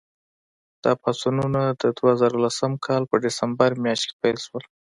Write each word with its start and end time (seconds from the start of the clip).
دا 0.83 0.91
پاڅونونه 1.01 1.61
د 1.81 1.83
دوه 1.97 2.11
زره 2.21 2.37
لسم 2.43 2.71
کال 2.85 3.03
په 3.09 3.15
ډسمبر 3.23 3.69
میاشت 3.83 4.03
کې 4.07 4.15
پیل 4.21 4.37
شول. 4.45 4.63